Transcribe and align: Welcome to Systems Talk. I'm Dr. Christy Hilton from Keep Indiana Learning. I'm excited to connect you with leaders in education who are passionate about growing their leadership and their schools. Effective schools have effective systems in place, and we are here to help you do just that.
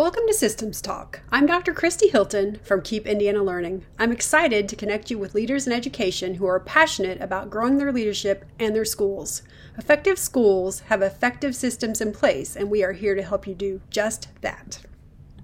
Welcome 0.00 0.26
to 0.28 0.32
Systems 0.32 0.80
Talk. 0.80 1.20
I'm 1.30 1.44
Dr. 1.44 1.74
Christy 1.74 2.08
Hilton 2.08 2.58
from 2.64 2.80
Keep 2.80 3.06
Indiana 3.06 3.42
Learning. 3.42 3.84
I'm 3.98 4.12
excited 4.12 4.66
to 4.66 4.74
connect 4.74 5.10
you 5.10 5.18
with 5.18 5.34
leaders 5.34 5.66
in 5.66 5.74
education 5.74 6.36
who 6.36 6.46
are 6.46 6.58
passionate 6.58 7.20
about 7.20 7.50
growing 7.50 7.76
their 7.76 7.92
leadership 7.92 8.46
and 8.58 8.74
their 8.74 8.86
schools. 8.86 9.42
Effective 9.76 10.18
schools 10.18 10.80
have 10.88 11.02
effective 11.02 11.54
systems 11.54 12.00
in 12.00 12.12
place, 12.12 12.56
and 12.56 12.70
we 12.70 12.82
are 12.82 12.94
here 12.94 13.14
to 13.14 13.22
help 13.22 13.46
you 13.46 13.54
do 13.54 13.82
just 13.90 14.28
that. 14.40 14.78